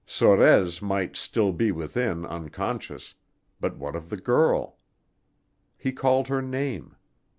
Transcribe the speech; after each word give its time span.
Sorez 0.03 0.81
might 0.81 1.15
still 1.15 1.51
be 1.51 1.71
within 1.71 2.25
unconscious, 2.25 3.13
but 3.59 3.77
what 3.77 3.95
of 3.95 4.09
the 4.09 4.17
girl? 4.17 4.79
He 5.77 5.91
called 5.91 6.27
her 6.27 6.41
name. 6.41 6.95